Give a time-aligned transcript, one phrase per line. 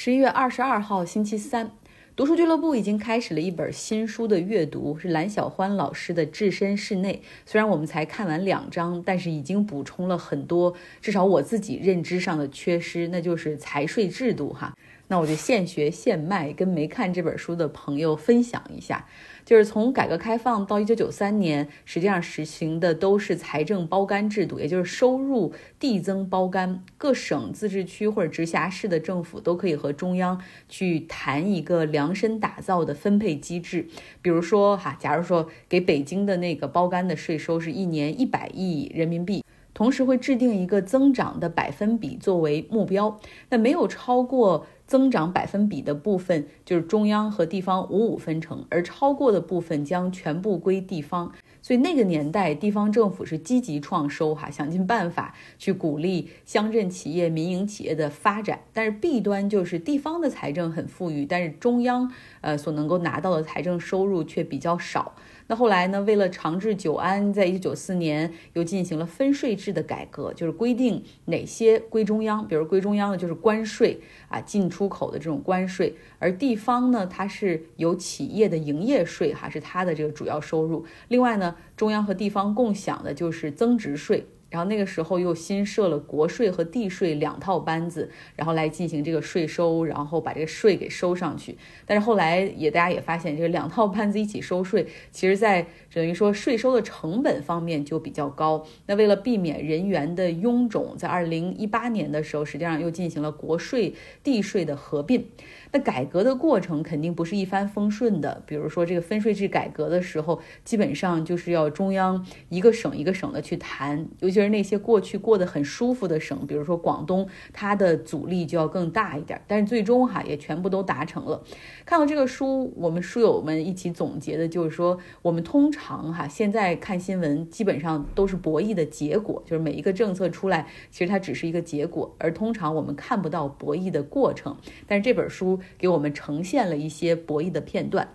[0.00, 1.72] 十一月二十二号，星期三，
[2.14, 7.20] 读书俱乐部已经开始了一本新书的阅读，是蓝小欢老师的《置身室内》。
[7.44, 10.72] 虽然我们才看完两章，但是已经补充了很多，
[11.02, 14.72] 至少我自己认知上的缺失，那就是财税制度哈。
[15.08, 19.06] 那我就现学现卖，跟没看这本书的朋友分享一下。
[19.44, 30.38] 就是从改革开放到一九九三年，实际上实行的都是财政包干制度，也就是收入递增包干，各省、自治区或者直辖市的政府都可以和中央
[30.68, 33.88] 去谈一个量身打造的分配机制。
[34.20, 39.42] 比如说哈，假如说给北京的那个包干的税收是一年一百亿人民币。
[39.78, 43.16] 同时会制定一个增长的百分比作为目标，
[43.48, 51.32] 那没有超过增长百分比的部分，就是中央和地方五五分成，而超过的部分将全部归地方。
[51.62, 58.60] 所以那个年代，地方政府是积极创收，哈，想尽办法去鼓励乡镇企业、民营企业的发展。
[58.72, 62.10] 但是弊端就是地方的财政很富裕，但是中央
[62.40, 65.14] 呃所能够拿到的财政收入却比较少。
[65.50, 66.02] 那后来呢？
[66.02, 73.98] 为了长治久安，在一九九四年又进行了分税制的改革，就是规定哪些归中央，比如归中央的就是关税
[74.28, 80.84] 啊，进出口的这种关税，而地方呢，它是有企业的营业税，哈，是它的这个主要收入。
[81.08, 84.26] 另外呢，中央和地方共享的就是增值税。
[84.50, 91.56] 然后那个时候又新设了国税和地税两套班子，然后来进行这个税收，然后把这个税给收上去。
[91.84, 98.64] 但是后来也大家也发现，这个两套班子一起收税，其实在等于说税收的成本方面就比较高。
[98.86, 105.26] 那为了避免人员的臃肿，在二零一八年的时候，实际上又进行了国税地税的合并。
[105.72, 108.42] 那改革的过程肯定不是一帆风顺的。
[108.46, 119.40] 比如说这个分税制改革的时候，基本上就是要中央一个省一个省的去谈，尤其是那些过去过得很舒服的省，比如说广东，它的阻力就要更大一点。
[119.46, 121.42] 但是最终哈也全部都达成了。
[121.84, 134.56] 看到这个书，我们书友们一起总结的就是说，我们通常哈现在看新闻基本上都是博弈的结果，就是每一个政策出来，其实它只是一个结果，而通常我们看不到博弈的过程。
[134.86, 135.57] 但是这本书。
[135.76, 138.14] 给我们呈现了一些博弈的片段。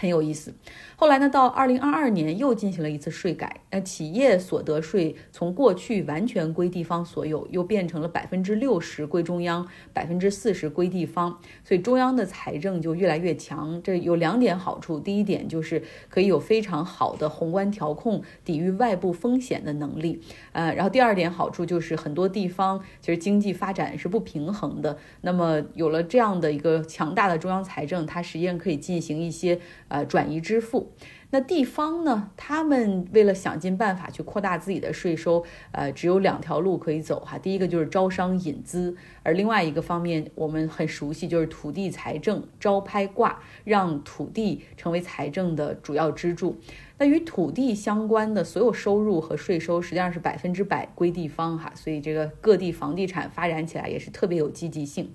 [0.00, 0.54] 很有意思。
[0.96, 11.38] 后来呢，到二零二二年又进行了一次税改，那企业所得税从过去完全归地方所有，又变成了百分之六十归中央，百分之四十归地方。
[11.64, 13.80] 所以中央的财政就越来越强。
[13.82, 20.20] 这有两点好处：第一点就是可以有非常好的宏观调控、抵御外部风险的能力。
[20.52, 24.98] 呃，然后第二点好处就是很多地方其实经济发展是不平衡的。
[25.22, 29.58] 那么有了这样的一个强大的中央财政，它实际上可以进行一些。
[29.90, 30.92] 呃，转移支付，
[31.30, 32.30] 那地方呢？
[32.36, 37.36] 他们为了想尽办法去扩大自己的税收，呃，只有两条路可以走哈。
[37.36, 46.56] 第一个就是招商引资，而另外一个方面我们很熟悉，就是土地财政招拍挂，让土地成为财政的主要支柱。
[46.98, 51.72] 那与土地相关的所有收入和税收，实际上是百分之百归地方哈。
[51.74, 55.12] 所以这个各地房地产发展起来也是特别有积极性。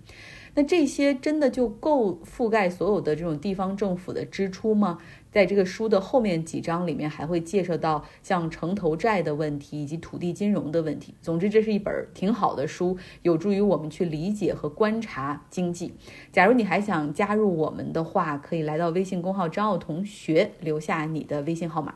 [0.56, 4.98] 那这些真的就够覆盖所有的这种地方政府的支出吗？
[5.30, 11.14] 在这个书的后面几章里面，还会介绍到像城投债的问题以及土地金融的问题。
[11.22, 15.94] 总之，这是一本挺好的书，有助于我们去理解和观察经济。
[16.32, 21.96] 假如你还想加入我们的话，可以来到微信公号张奥同学，留下你的微信号码。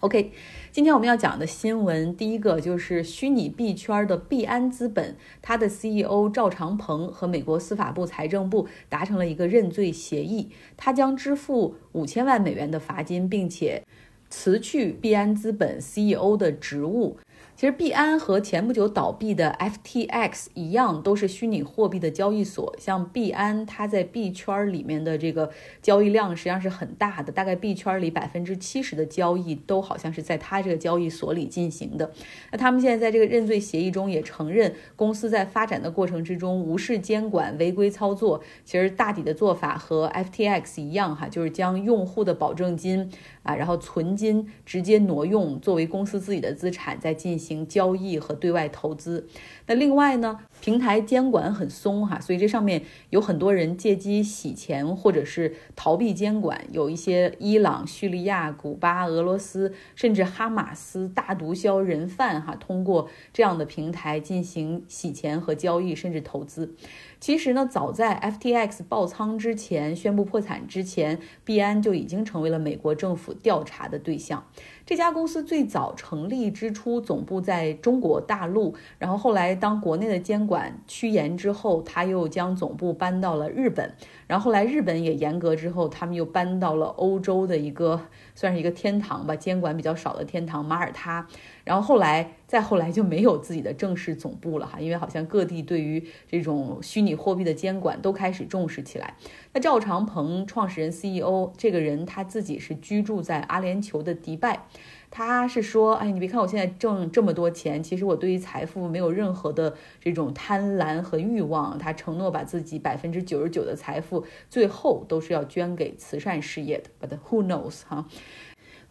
[0.00, 0.32] OK，
[0.70, 13.82] 今天我们要讲的新闻，第一个就是虚拟币圈的币安资本，它的 CEO 赵长鹏和美国司法部、财政部达成了一个认罪协议，他将支付五千万美元的罚金，并且
[14.28, 17.16] 辞去币安资本 CEO 的职务。
[17.56, 22.74] 其实币安和前不久倒闭的 FTX 一样，都是虚拟货币的交易所。
[22.80, 25.48] 像币安，它在币圈里面的这个
[25.80, 32.10] 交易量实际上是很大的，大概币圈里百分之七十的交易都好像是在它这个交易所里进行的。
[32.50, 38.42] 那他们现在在这个认罪协议中也承认，公司在发展的过程之中无视监管、违规操作。
[38.64, 43.08] 其实大抵的做法和 FTX 一样，哈，就是将用户的保证金
[43.44, 47.43] 啊，然后存金直接挪用作为公司自己的资产，在进行。
[47.44, 49.28] 行交易和对外投资，
[49.66, 66.74] 那另外呢，平台监管很松哈，所以这上面有很多人借机洗钱或者是逃避监管，有一些伊朗、叙利亚、古巴、俄罗斯，甚至哈马斯大毒枭人贩哈，通过这样的平台进行洗钱和交易，甚至投资。
[67.20, 74.46] 其实呢，早在 FTX 爆仓之前，宣布破产之前，币安就已经成为了美国政府调查的对象。
[74.86, 83.90] 这家公司最早成立之初，总部在中国大陆，然后后来当国内的监管趋严之后，他又将总部搬到了日本，
[84.26, 87.98] 然后后来日本也严格之后，他们又搬到了欧洲的一个
[88.34, 91.26] 算是一个天堂吧，监管比较少的天堂马耳他，
[91.64, 99.16] 然后后来再后来就没有自己的正式总部了哈，因为好像各地对于这种虚拟货币的监管都开始重视起来。
[99.52, 104.68] 那赵长鹏创始人 CEO 这个人他自己是居住在阿联酋的迪拜，
[105.10, 111.76] 他是说，哎，你别看我现在挣这么多钱，其实我对于财富没有任何的这种贪婪和欲望。
[111.76, 116.88] 他承诺把自己百分之九十九的财富最后都是要捐给慈善事业的。
[117.00, 118.06] But who knows 哈？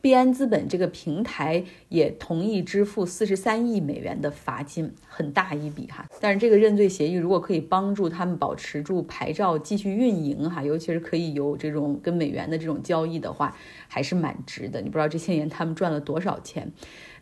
[0.03, 6.05] 币安资本这个平台也同意支付四十三亿美元的罚金，很大一笔哈。
[6.19, 13.55] 但是这个认罪协议如果可以帮助他们保持住牌照继续运营哈，尤其是可以有这种跟美元的这种交易的话，
[13.87, 14.81] 还是蛮值的。
[14.81, 16.69] 你不知道这些年他们赚了多少钱。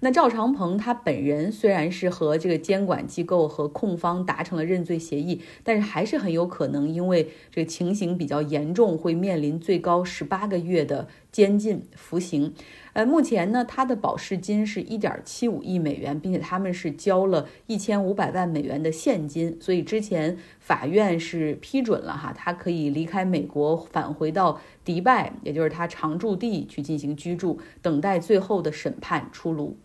[0.03, 12.51] 那赵长鹏他本人虽然是和这个监管机构和控方达成了认罪协议，但是还是很有可能因为这个情形比较严重，会面临最高十八个月的监禁服刑。
[12.93, 29.77] 呃，目前呢，他的保释金是一点七五亿美元，并且他们是交了一千五百万美元的现金，所以之前法院是批准了哈，他可以离开美国返回到迪拜，也就是他常驻地去进行居住，等待最后的审判出炉。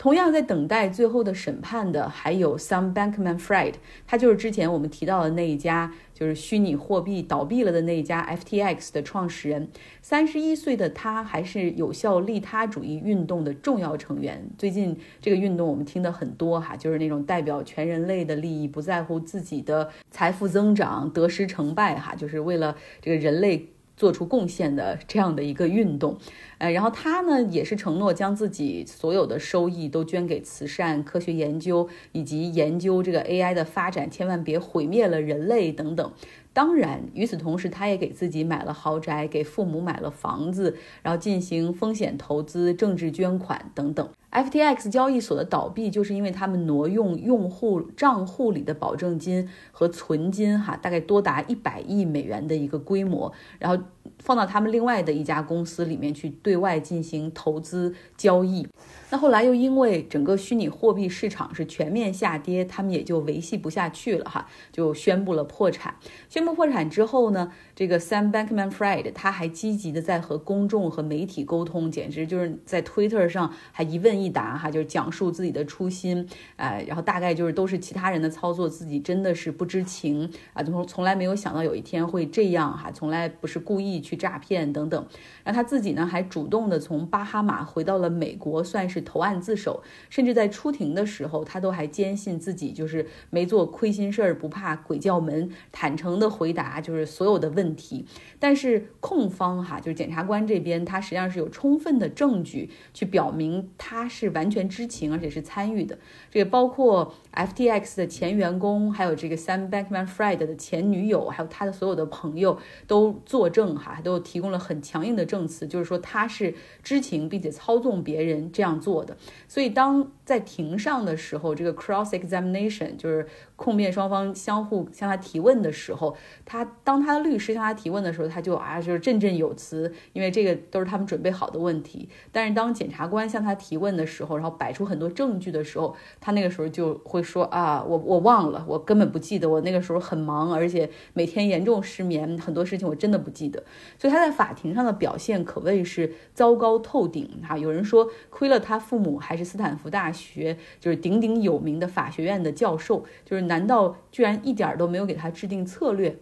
[0.00, 3.74] 同样在等待最后的审判的还有 Sam Bankman-Fried，
[4.06, 9.68] 他就是之前我们提到的那一家就是虚拟货币倒闭了的那一家 FTX 的创始人。
[10.00, 14.42] 三十一岁的他还是有效利他主义运动的重要成员。
[14.56, 23.68] 最近这个运动我们听的很多哈，就是那种代表全人类的利益，不在乎自己的财富增长得失成败哈，就是为了这个人类。
[24.00, 26.16] 做出贡献的这样的一个运动，
[26.56, 36.10] 呃，然后他呢也是承诺将自己所有的收益都捐给慈善、科学研究以及研究这个 AI 的发展，千万别毁灭了人类等等。
[36.52, 44.08] 当然，与此同时，他也给自己买了豪宅，给父母买了房子，然后进行风险投资、政治捐款等等。
[44.32, 53.84] FTX 交易所的倒闭，就是因为他们挪用用户账户里的保证金和存金，哈，大概多达一百亿美元的一个规模，然后
[54.18, 58.66] 放到他们另外的一家公司里面去对外进行投资交易。
[59.10, 65.96] 那后来又因为整个虚拟货币市场是全面下跌，他们也就维系不下去了哈，就宣布了破产。
[66.28, 85.04] 宣布破产之后呢，这个 Sam Bankman-Fried 他还积极的在和公众和媒体沟通，简直就是在 Twitter 上还一问一答哈，就是讲述自己的初心，哎，然后大概就是都是其他人的操作，自己真的是不知情啊，从从来没有想到有一天会这样哈，从来不是故意去诈骗等等。
[85.42, 88.99] 然后他自己呢还主动的从巴哈马回到了美国，算是。
[89.00, 98.04] 投案自首，甚至在出庭的时候，他都还坚信自己就是没做亏心事儿，不怕鬼叫门，坦诚的回答就是所有的问题。
[98.38, 105.98] 但是控方哈，就是检察官这边，他实际上是有充分的证据去表明他是完全知情，而且是参与的。
[106.30, 118.89] 这个包括 FTX 的前员工，还有这个 Sam Bankman-Fried 的前女友，还有他的所有的朋友都作证哈，都提供了很强硬的证词，就是说他是知情并且操纵别人这样做。
[118.90, 119.16] 做的，
[119.46, 123.24] 所以当在庭上的时候，这个 cross examination 就是
[123.60, 132.08] 控辩双方相互向他提问的时候，他当他的律师向他提问的时候，他就啊就是振振有词，因为这个都是他们准备好的问题。
[132.32, 143.62] 但是当检察官向他提问的时候，然后摆出很多证据的时候，他那个时候就会说啊，我我忘了，我根本不记得，我那个时候很忙，而且每天严重失眠，很多事情我真的不记得。
[143.96, 147.56] 所以他在法庭上的表现可谓是糟糕透顶哈。
[147.56, 148.80] 有人说亏了他。
[148.80, 156.16] 父母还是斯坦福大学就是鼎鼎有名的法学院的教授，就是难道居然一点都没有给他制定策略？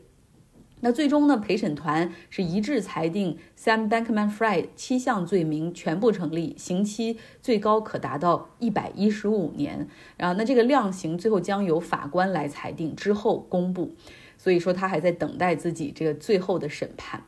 [0.80, 1.36] 那最终呢？
[1.36, 9.86] 陪审团是一致裁定 Sam Bankman-Fried 七项罪名全部成立，刑期最高可达到一百一十五年。
[10.16, 13.94] 然后，那这个量刑最后将由法官来裁定，之后公布。
[14.38, 17.24] 所以说，他还在等待自己这个最后的审判。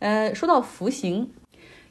[0.00, 1.30] 呃，说到服刑。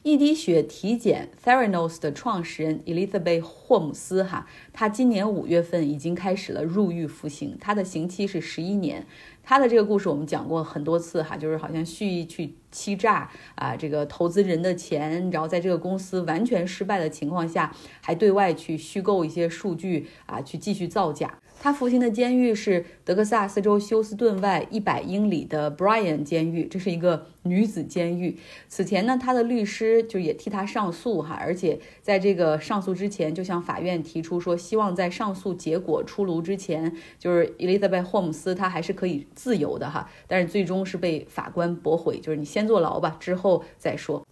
[0.04, 9.06] 一滴血体检 Theranos 的创始人 Elizabeth 霍姆斯哈，他今年五月份已经开始了入狱服刑，他的刑期是十一年。
[9.44, 21.38] 他的这个故事我们讲过很多次哈，就是好像蓄意去欺诈啊这个投资人的钱，然后在这个公司完全失败的情况下，还对外去虚构一些数据啊，去继续造假。
[21.60, 28.36] 他服刑的监狱是德克萨斯州休斯顿外一百英里的 Bryan 监狱，这是一个女子监狱。
[28.68, 40.08] 此前呢，他的律师就也替他上诉哈，而且在这个上诉之前，就向法院提出说，希望在上诉结果出炉之前，就是 Elizabeth Holmes 他还是可以自由的哈。
[40.26, 44.26] 但是最终是被法官驳回，就是你先坐牢吧，之后再说。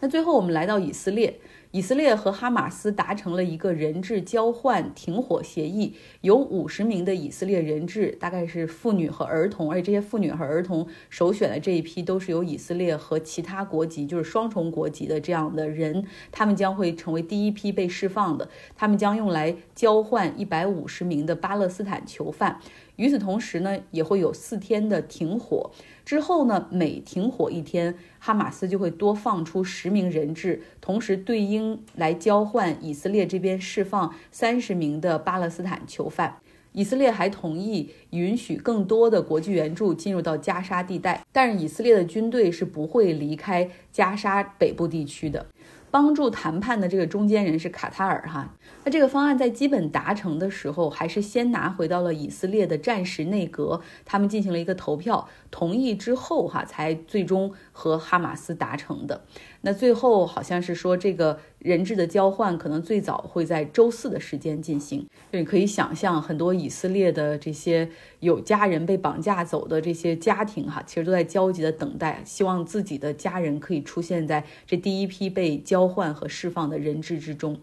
[0.00, 1.40] 那最后我们来到以色列。
[1.72, 22.60] 以色列和哈马斯达成了一个人质交换停火协议，有五十名的以色列人质，大概是妇女和儿童，而且这些妇女和儿童首选的这一批都是由以色列和其他国籍，就是双重国籍的这样的人，他们将会成为第一批被释放的，他们将用来交换一百五十名的巴勒斯坦囚犯。
[22.96, 25.70] 与此同时呢，也会有四天的停火。
[26.04, 31.61] 之后呢，每停火一天，哈马斯就会多放出十名人质，同时对应
[31.96, 36.36] 来交换以色列这边释放三十名的巴勒斯坦囚犯。
[36.72, 45.46] 以色列还同意允许更多的国际援助进入到加沙地带，但是以色列的军队是不会离开加沙北部地区的。
[45.90, 59.24] 帮助谈判的这个中间人是卡塔尔哈，那这个方案在基本达成的时候，还是先拿回到了以色列的战时内阁，他们进行了一个投票，同意之后哈，才最终和哈马斯达成的。
[59.62, 65.06] 那最后好像是说，这个人质的交换可能最早会在周四的时间进行。
[65.32, 67.88] 就你可以想象，很多以色列的这些
[68.20, 77.58] 有家人被绑架走的这些家庭，哈，其实都在焦急的等待，希望自己的家人可以出现在这第一批被交换和释放的人质之中。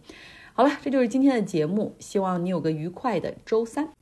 [0.54, 3.90] 好了，这就是今天的节目，希望你有个愉快的周三。